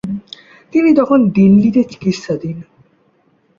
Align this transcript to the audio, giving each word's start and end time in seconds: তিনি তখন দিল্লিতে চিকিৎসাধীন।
তিনি 0.73 0.89
তখন 0.95 1.19
দিল্লিতে 1.29 1.81
চিকিৎসাধীন। 1.83 2.57